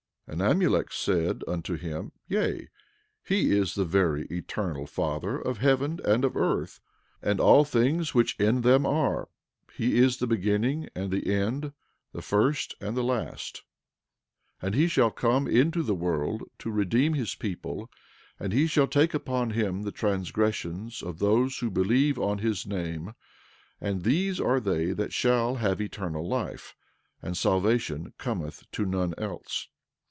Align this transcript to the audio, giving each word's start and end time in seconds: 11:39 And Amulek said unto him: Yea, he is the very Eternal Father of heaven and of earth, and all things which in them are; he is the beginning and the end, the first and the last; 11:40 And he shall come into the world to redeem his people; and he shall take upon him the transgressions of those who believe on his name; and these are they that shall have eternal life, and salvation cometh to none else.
11:39 0.29 0.39
And 0.49 0.61
Amulek 0.61 0.91
said 0.93 1.43
unto 1.45 1.73
him: 1.75 2.13
Yea, 2.29 2.69
he 3.21 3.51
is 3.51 3.75
the 3.75 3.83
very 3.83 4.23
Eternal 4.31 4.87
Father 4.87 5.37
of 5.37 5.57
heaven 5.57 5.99
and 6.05 6.23
of 6.23 6.37
earth, 6.37 6.79
and 7.21 7.41
all 7.41 7.65
things 7.65 8.13
which 8.15 8.37
in 8.39 8.61
them 8.61 8.85
are; 8.85 9.27
he 9.73 9.97
is 9.97 10.17
the 10.19 10.27
beginning 10.27 10.87
and 10.95 11.11
the 11.11 11.33
end, 11.35 11.73
the 12.13 12.21
first 12.21 12.75
and 12.79 12.95
the 12.95 13.03
last; 13.03 13.63
11:40 14.61 14.67
And 14.67 14.75
he 14.75 14.87
shall 14.87 15.11
come 15.11 15.49
into 15.49 15.83
the 15.83 15.93
world 15.95 16.43
to 16.59 16.71
redeem 16.71 17.13
his 17.13 17.35
people; 17.35 17.89
and 18.39 18.53
he 18.53 18.67
shall 18.67 18.87
take 18.87 19.13
upon 19.13 19.49
him 19.49 19.81
the 19.83 19.91
transgressions 19.91 21.03
of 21.03 21.19
those 21.19 21.57
who 21.57 21.69
believe 21.69 22.17
on 22.17 22.37
his 22.37 22.65
name; 22.65 23.15
and 23.81 24.03
these 24.03 24.39
are 24.39 24.61
they 24.61 24.93
that 24.93 25.11
shall 25.11 25.55
have 25.55 25.81
eternal 25.81 26.25
life, 26.25 26.73
and 27.21 27.35
salvation 27.35 28.13
cometh 28.17 28.63
to 28.71 28.85
none 28.85 29.13
else. 29.17 29.67